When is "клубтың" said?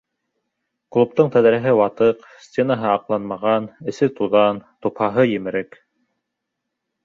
0.95-1.29